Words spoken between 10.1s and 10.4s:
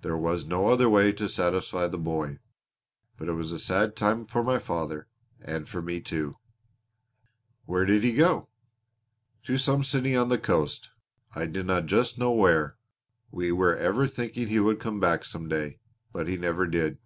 on the